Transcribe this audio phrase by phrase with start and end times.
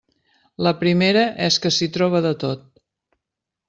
[0.67, 2.69] La primera és que s'hi troba de tot.